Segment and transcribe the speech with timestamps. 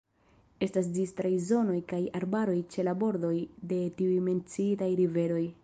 [0.67, 3.35] Estas distraj zonoj kaj arbaroj ĉe la bordoj
[3.73, 5.43] de tiuj menciitaj riveroj.